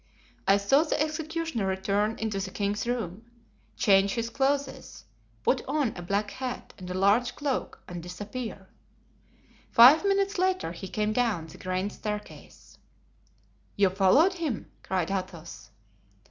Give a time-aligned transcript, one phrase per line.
[0.47, 3.23] I saw the executioner return into the king's room,
[3.77, 5.05] change his clothes,
[5.43, 8.67] put on a black hat and a large cloak and disappear.
[9.69, 12.79] Five minutes later he came down the grand staircase."
[13.75, 15.69] "You followed him?" cried Athos.